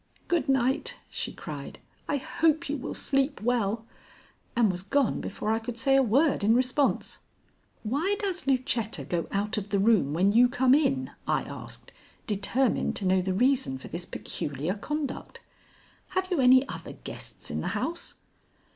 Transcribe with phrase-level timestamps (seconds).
[0.27, 1.77] "Good night," she cried.
[2.09, 3.85] "I hope you will sleep well,"
[4.55, 7.19] and was gone before I could say a word in response.
[7.83, 11.91] "Why does Lucetta go out of the room when you come in?" I asked,
[12.25, 15.39] determined to know the reason for this peculiar conduct.
[16.07, 18.15] "Have you any other guests in the house?"